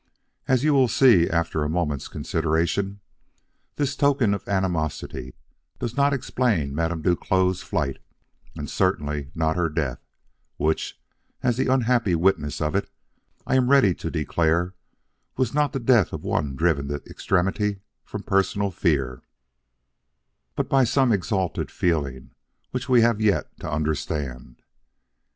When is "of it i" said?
12.61-13.53